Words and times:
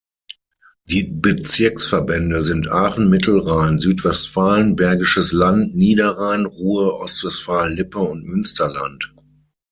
Die 0.85 1.03
Bezirksverbände 1.03 2.41
sind 2.41 2.71
Aachen, 2.71 3.11
Mittelrhein, 3.11 3.77
Südwestfalen, 3.77 4.75
Bergisches 4.75 5.31
Land, 5.31 5.75
Niederrhein, 5.75 6.47
Ruhr, 6.47 6.99
Ostwestfalen-Lippe 6.99 7.99
und 7.99 8.25
Münsterland. 8.25 9.13